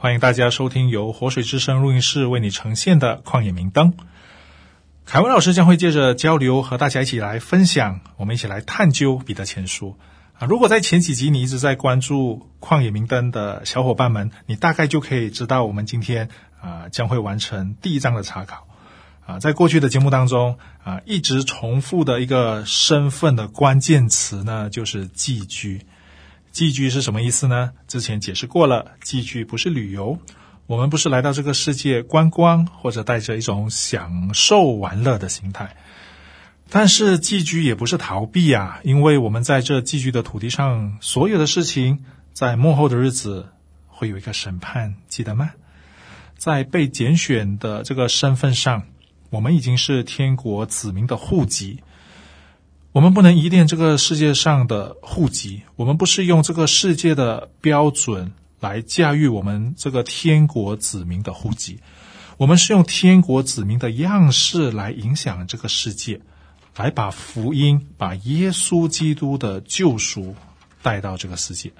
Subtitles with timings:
[0.00, 3.90] 欢迎大家收听由活水之声录音室为你呈现的《旷野明灯》。
[5.04, 9.96] 凯文老师将会借着交流和大家一起来分享，我们一起来探究彼得前书
[10.38, 10.46] 啊。
[10.46, 16.28] 如果在前几集你一直在关注《旷野明灯》的小伙伴们，你大概就可以知道我们今天
[16.60, 18.68] 啊将会完成第一章的查考
[19.26, 19.40] 啊。
[19.40, 25.84] 在过去的节目当中啊，一直重复的一个身份的关键词呢，就是寄居。
[26.58, 27.70] 寄居是什么意思呢？
[27.86, 30.18] 之前解释过了，寄居不是旅游，
[30.66, 35.76] 我们不是来到这个世界观光，或者带着一种享受玩乐的心态。
[36.68, 43.50] 但是寄居也不是逃避啊，因为我们在这寄居的土地上，所有的事情，在幕后的日子
[43.86, 45.52] 会有一个审判，记得吗？
[46.36, 48.82] 在被拣选的这个身份上，
[49.30, 51.84] 我们已经是天国子民的户籍。
[52.98, 61.78] 我们不能依恋这个世界上的户籍，我们不是用这个世界的标准来驾驭我们这个天国子民的户籍，
[62.38, 66.20] 我们是用天国子民的样式来影响这个世界，
[66.74, 70.34] 来把福音、把耶稣基督的救赎
[70.82, 71.70] 带到这个世界。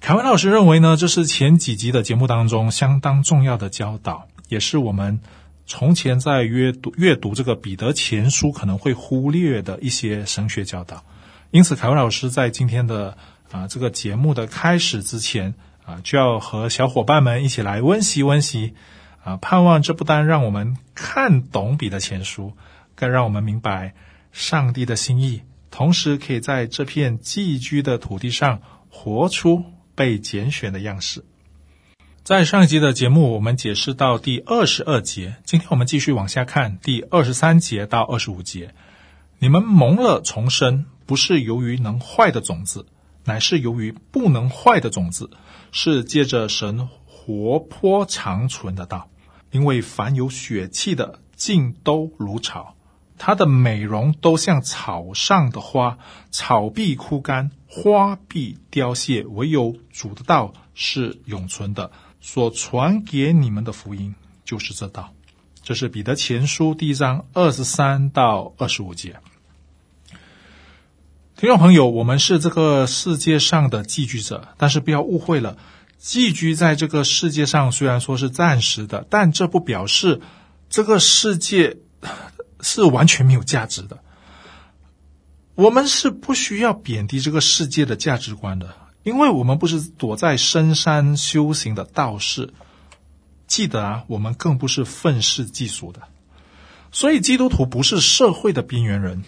[0.00, 5.20] 凯文老师认为呢，这是前几集的节目当中相当重要的教导，也是我们。
[5.70, 11.04] 从前在阅读阅读这个彼得前书可能会忽略的一些神学教导，
[11.52, 13.16] 因此凯文老师在今天的
[13.52, 18.74] 啊这个节目的开始之前啊，就要和小伙伴们一起来温习温习
[19.22, 22.52] 啊，盼望这不单让我们看懂彼得前书，
[22.96, 23.94] 更让我们明白
[24.32, 29.62] 上帝的心意，同时可以在这片寄居的土地上活出
[29.94, 31.24] 被拣选的样式。
[32.22, 35.36] 在上一集的节目，我们解释到第二十二节。
[35.44, 38.74] 今天我们继续往下看第二十三节到二十五节。
[39.38, 42.84] 你们蒙了重生，不是由于能坏的种子，
[43.24, 45.30] 乃是由于不能坏的种子，
[45.72, 49.08] 是借着神活泼长存的道。
[49.50, 52.76] 因为凡有血气的，尽都如草，
[53.16, 55.98] 它的美容都像草上的花，
[56.30, 61.90] 草必枯干，花必凋谢，唯有主的道是永存的。
[62.20, 64.14] 所传给你们的福音
[64.44, 65.12] 就是这道，
[65.62, 69.16] 这是彼得前书第一章二十三到二十五节。
[71.36, 75.56] 听众朋友，我们是这个世界上的寄居者，但是不要误会了，
[75.96, 80.20] 寄居在这个世界上虽然说是暂时的，但这不表示
[80.68, 81.78] 这个世界
[82.60, 83.98] 是完全没有价值的。
[85.54, 88.74] 我们是不需要贬低这个世界的价值观的。
[89.10, 92.50] 因为我们不是躲在深山修行的道士，
[93.48, 96.02] 记得啊，我们更不是愤世嫉俗的，
[96.92, 99.24] 所以基督徒不是社会的边缘人。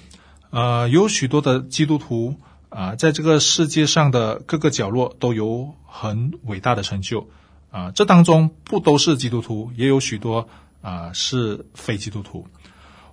[0.51, 2.37] 呃，有许多的基督徒
[2.69, 7.29] 啊，在这个世界上的各个角落都有很伟大的成就
[7.73, 10.49] 啊，这当中不都是基督徒，也有许多
[10.81, 12.47] 啊，是非基督徒。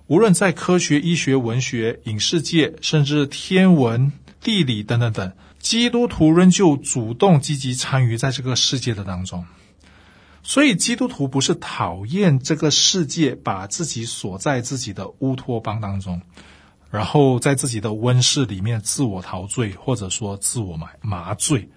[0.06, 5.32] 无论在科学、医学、文学、影视界，甚至天文、地理等等等。
[5.60, 9.44] 基督徒仍旧主动积极参与在这个世界的当中，
[10.42, 16.22] 所以基督徒不是讨厌这个世界，把自己锁在自己的乌托邦当中，
[16.90, 21.68] 然后在自己的温室里面自我陶醉，或者说自我麻麻醉。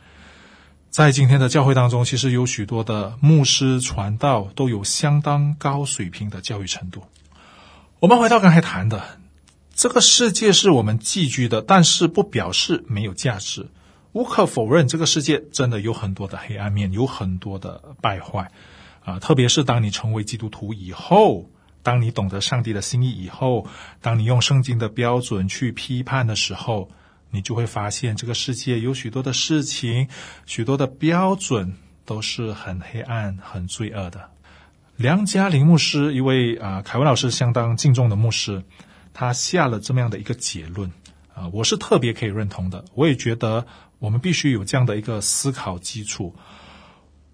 [0.89, 7.03] 在今天的教会当中，其实有许多的牧师传道都有相当高水平的教育程度。
[7.99, 9.03] 我们回到刚才谈的。
[9.73, 13.67] 这个世界是我们寄居的，但是不表示没有价值。
[14.11, 18.51] 无可否认，这个世界真的有很多的黑暗面，有很多的败坏
[19.03, 19.17] 啊！
[19.17, 21.49] 特别是当你成为基督徒以后，
[21.81, 23.65] 当你懂得上帝的心意以后，
[23.99, 26.91] 当你用圣经的标准去批判的时候，
[27.31, 30.07] 你就会发现这个世界有许多的事情，
[30.45, 31.73] 许多的标准
[32.05, 34.29] 都是很黑暗、很罪恶的。
[34.95, 38.63] 梁家林牧师，一位啊，凯文老师相当敬重的牧师。
[39.13, 40.91] 他下了这么样的一个结论
[41.33, 42.83] 啊，我是特别可以认同的。
[42.93, 43.65] 我也觉得
[43.99, 46.35] 我们必须有这样的一个思考基础。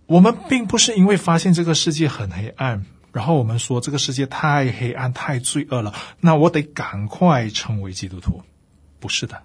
[0.06, 8.44] 我们并不是因为发现这个世界很黑暗，然后我们说这个世界太黑暗、太罪恶了，那我得赶快成为基督徒。
[9.00, 9.44] 不是的，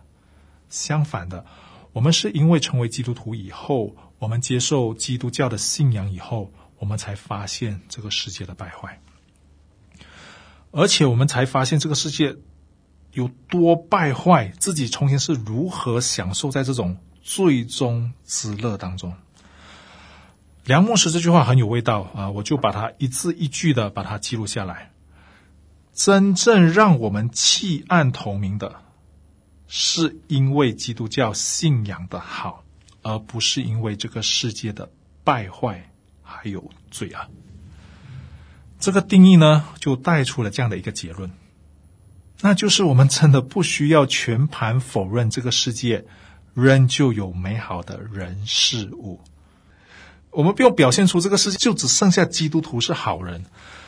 [0.70, 1.44] 相反的，
[1.92, 9.00] 我们是因为成为基督徒以后，我们接受基督教的信仰以后，我我们才发现这个世界的败坏，
[10.76, 12.36] 而且我们才发现这个世界
[13.12, 19.14] 有多败坏，自己从前是如何享受在这种最终之乐当中。
[20.64, 24.90] 梁牧师这句话很有味道啊，我就把它一字一句的把它记录下来。
[25.92, 28.74] 真正让我们弃暗投明的，
[29.68, 32.64] 是因为基督教信仰的好，
[33.02, 34.90] 而不是因为这个世界的
[35.22, 35.88] 败坏
[36.20, 37.30] 还有罪恶。
[38.84, 41.30] 这个定义呢，就带出了这样的一个结论，
[42.42, 46.04] 那就是我们真的不需要全盘否认这个世界
[46.52, 49.22] 仍旧有美好的人事物。
[50.28, 53.46] 我们不用表现出这个世界就只剩下基督徒是好人。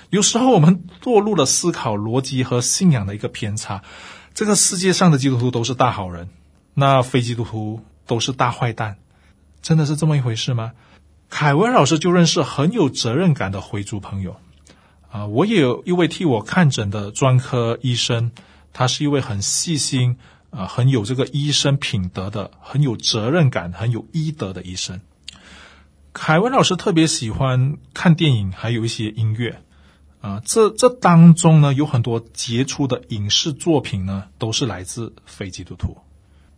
[0.09, 3.83] 有时候我们堕入了思考逻辑和信仰的一个偏差。
[4.33, 6.31] 这个世界上的基督徒都是大好人，
[6.73, 8.97] 那非基督徒都是大坏蛋，
[9.61, 10.73] 真的是这么一回事吗？
[11.29, 14.37] 凯文老师就认识很有责任感的回族朋友
[15.17, 18.33] 啊，我也有一位替我看诊的专科医生，
[18.75, 20.19] 他是一位很细心
[20.51, 25.01] 啊，很有这个医生品德的，很有责任感、很有医德的医生。
[26.13, 29.63] 凯文老师特别喜欢看电影，还有一些音乐
[30.21, 30.43] 啊。
[30.45, 35.97] 这这当中呢，有很多杰出的影视作品呢，都是来自非基督徒。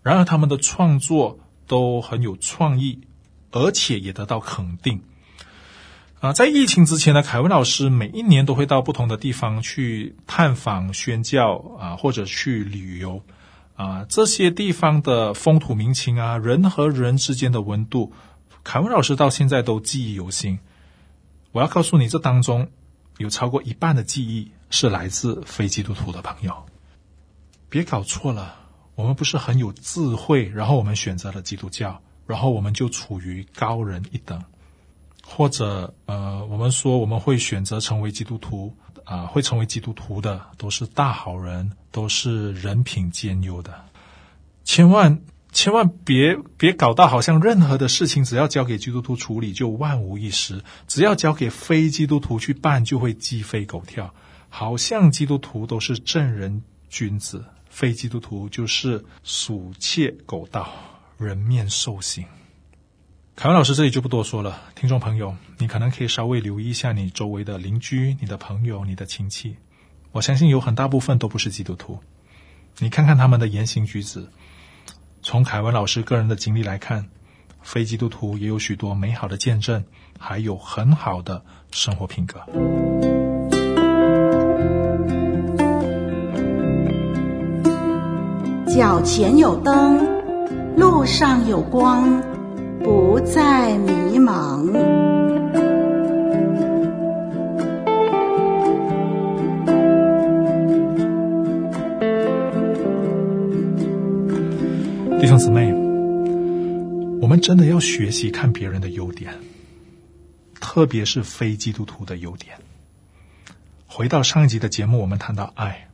[0.03, 1.39] 然而，他们的创作
[1.69, 3.03] 都很有创意，
[3.53, 5.03] 而且也得到肯定。
[6.21, 13.23] 啊，在疫情之前呢，凯文老师每一年都会到不同的地方去探访、宣教啊，或者去旅游
[13.77, 14.05] 啊。
[14.09, 18.13] 这些地方的风土民情啊，人和人之间的温度。
[18.65, 20.59] 凯文老师到现在都记忆犹新。
[21.53, 22.69] 我要告诉你，这当中
[23.19, 26.67] 有超过一半的记忆是来自非基督徒的朋友。
[27.69, 28.57] 别搞错了，
[28.97, 34.43] 我们不是很有智慧，然后我们选择了基督教，然后我们就处于高人一等，
[35.31, 43.85] 或者呃，我们说我们会选择成为基督徒啊、会成为基督徒的都是大好人，都是人品兼优的，
[44.65, 45.21] 千万。
[45.51, 54.15] 千万别别搞到好像任何的事情只要交给基督徒处理就万无一失，只要交给非基督徒去办就会鸡飞狗跳，
[54.51, 60.69] 好像基督徒都是正人君子，非基督徒就是鼠窃狗盗，
[61.17, 62.27] 人面兽心。
[63.39, 69.55] 凯文老师这里就不多说了，听众朋友，你可能可以稍微留意一下你周围的邻居、你的朋友、你的亲戚，
[70.11, 72.01] 我相信有很大部分都不是基督徒，
[72.81, 74.27] 你看看他们的言行举止。
[75.23, 77.07] 从凯文老师个人的经历来看，
[77.63, 79.85] 非基督徒也有许多美好的见证，
[80.19, 82.41] 还有很好的生活品格。
[88.67, 90.05] 脚前有灯，
[90.77, 92.21] 路上有光，
[92.89, 94.65] 不再迷茫。
[105.21, 105.71] 弟兄姊妹，
[107.21, 109.35] 我们真的要学习看别人的优点，
[110.59, 112.57] 特别是非基督徒的优点。
[113.87, 115.89] 回到上一集的节目，我们谈到爱，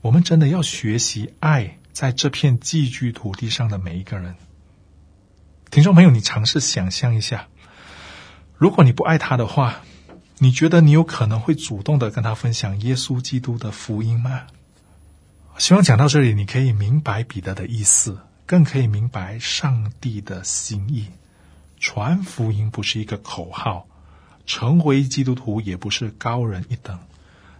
[0.00, 4.34] 我们真的要学习爱在这片寄居土地上的每一个人。
[5.70, 7.46] 听众朋友，你尝试想象一下，
[8.56, 9.82] 如果你不爱他的话，
[10.38, 14.48] 你觉得你有可能会主动的跟他分享耶稣基督的福音吗？
[15.58, 18.18] 希望讲到这里，你可以明白彼得的意思。
[18.46, 21.06] 更可以明白上帝的心意，
[21.78, 23.86] 传福音不是一个口号，
[24.46, 26.98] 成为基督徒也不是高人一等。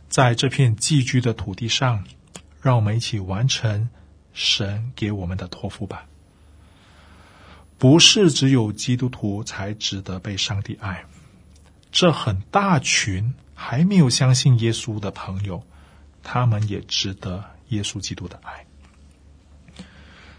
[0.09, 2.02] 在这片寄居的土地上，
[2.61, 3.88] 让我们一起完成
[4.33, 6.07] 神给我们的托付吧。
[7.81, 11.03] 不是只有基督徒才值得被上帝爱，
[11.91, 15.65] 这很大群还没有相信耶稣的朋友，
[16.23, 18.67] 他们也值得耶稣基督的爱。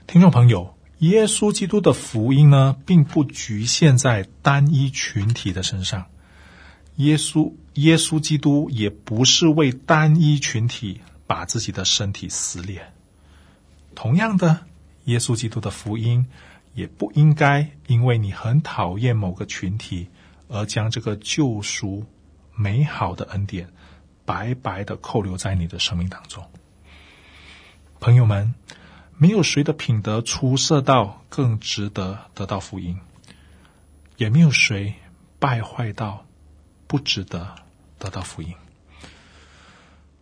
[0.06, 6.06] 听众朋友，耶稣基督的福音呢，并不局限在单一群体的身上。
[6.98, 12.94] 耶稣，耶稣基督也不是为单一群体把自己的身体撕裂。
[13.96, 14.68] 同样的，
[15.06, 16.28] 耶稣基督的福音
[16.74, 20.10] 也不应该因为你很讨厌某个群体，
[20.48, 22.06] 而将这个救赎
[22.56, 23.70] 美好的恩典
[24.26, 26.46] 白白的扣留在你的生命当中。
[28.00, 28.54] 朋友们。
[29.18, 32.98] 没有谁的品德出色到更值得得到福音，
[34.18, 34.96] 也没有谁
[35.38, 36.26] 败坏到
[36.88, 37.54] 不值得
[38.00, 38.52] 得到福音。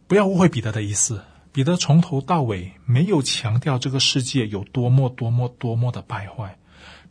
[0.06, 6.58] 不要误会彼得的意思，彼得从头到尾没有强调这个世界有多么多么多么的败坏，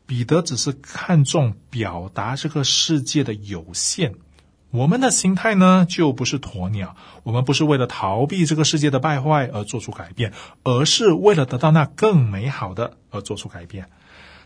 [0.06, 4.14] 彼得只是看重表达这个世界的有限，
[4.70, 6.94] 我们的心态呢，就不是鸵鸟。
[7.24, 13.90] 我们不是为了逃避这个世界的败坏而做出改变，而是为了得到那更美好的而做出改变。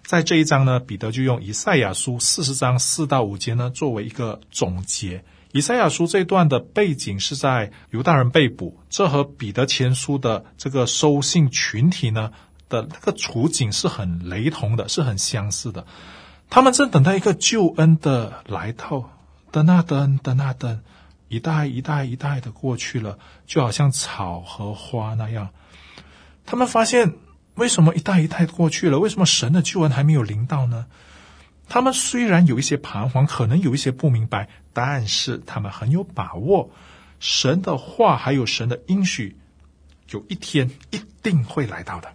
[0.05, 5.23] 在这一章呢，彼得就用以赛亚书四十章四到五节呢，作为一个总结。
[5.53, 12.33] 以赛亚书这段的背景是在犹大人被捕，这和彼得前书的这个收信群体呢
[12.69, 15.87] 的那个处境是很雷同的，是很相似的。
[16.51, 19.11] 他们正等待一个救恩的来到。
[19.51, 20.81] 等啊等，等啊等，
[21.29, 25.51] 一代一代一代的过去了，就好像草和花那样。
[26.47, 27.13] 他们发现，
[27.57, 30.87] 为什么一代一代过去了，为什么神的救恩还没有临到呢？
[31.69, 36.71] 他们虽然有一些彷徨，可能有一些不明白，但是他们很有把握，
[37.19, 39.37] 神的话还有神的应许，
[40.11, 42.13] 有一天一定会来到的。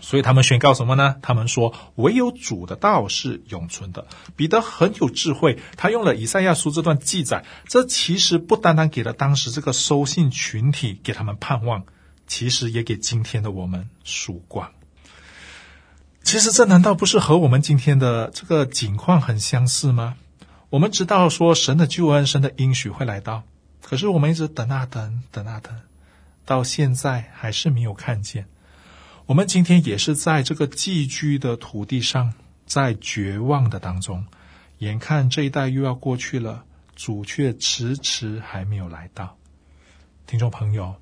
[0.00, 1.16] 所以他们宣告什么呢？
[1.22, 4.06] 他们说，唯有主的道是永存的。
[4.36, 11.84] 彼得很有智慧，他用了以赛亚书这段记载，这其实不单单给了当时这个收信群体给他们盼望，
[12.28, 14.70] 其实也给今天的我们曙光。
[16.30, 20.18] 其实这难道不是和我们今天的这个景况很相似吗？
[20.68, 23.44] 我们知道说神的救恩、神的应许会来到，
[23.80, 25.74] 可是我们一直等啊等，等啊等，
[26.44, 28.46] 到现在还是没有看见。
[29.24, 32.34] 我们今天也是在这个寄居的土地上，
[32.66, 34.26] 在绝望的当中，
[34.80, 36.62] 眼看这一代又要过去了，
[36.94, 39.38] 主却迟迟还没有来到。
[40.26, 40.96] 听众朋友，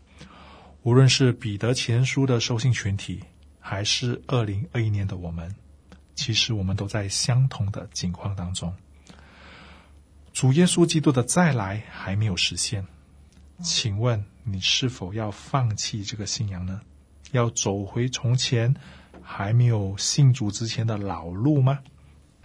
[0.84, 3.24] 无论是彼得前书的收信群体，
[3.68, 5.52] 还是二零二一年的我们，
[6.14, 8.72] 其实我们都在相同的境况当中。
[10.32, 12.86] 主耶稣基督的再来还没有实现，
[13.64, 16.80] 请问你是否要放弃这个信仰呢？
[17.32, 18.72] 要走回从前
[19.20, 21.80] 还没有信主之前的老路吗？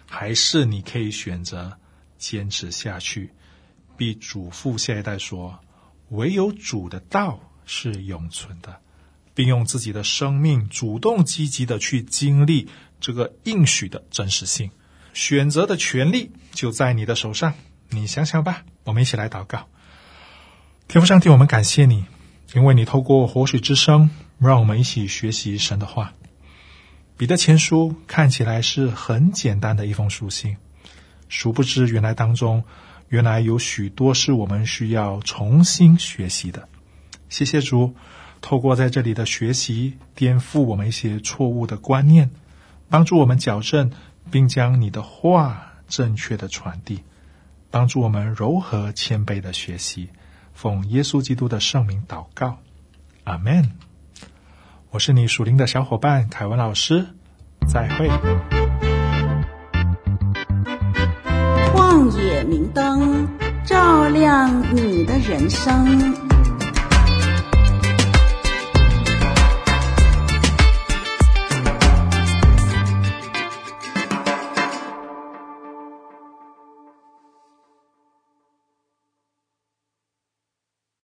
[0.07, 1.77] 还是你可以选择
[2.17, 3.31] 坚持下去，
[3.95, 5.59] 并嘱咐下一代说
[6.09, 8.81] ：“唯有主的道是永存的，
[9.33, 12.67] 并用自己的生命主动积极的去经历
[12.99, 14.71] 这个应许的真实性。
[15.13, 17.53] 选择的权利就在你的手上，
[17.89, 19.67] 你想想吧。”我们一起来祷告，
[20.87, 22.05] 天父上帝，我们感谢你，
[22.55, 24.09] 因为你透过活水之声。
[24.39, 26.13] 让我们一起学习神的话。
[27.15, 30.57] 彼得前书看起来是很简单的一封书信，
[31.29, 32.63] 殊不知原来当中
[33.09, 36.67] 原来有许多是我们需要重新学习的。
[37.29, 37.93] 谢谢主，
[38.41, 42.31] 透过在这里的学习，颠覆我们一些错误的观念，
[42.89, 43.91] 帮助我们矫正，
[44.29, 47.03] 并将你的话正确的传递，
[47.69, 50.09] 帮助我们柔和谦卑的学习。
[50.53, 52.57] 奉耶稣基督的圣名祷告，
[53.23, 53.71] 阿门。
[54.89, 57.05] 我是你属灵的小伙伴凯文老师，
[57.67, 58.09] 再会。
[61.73, 63.27] 旷野明灯，
[63.63, 66.30] 照亮你的人生。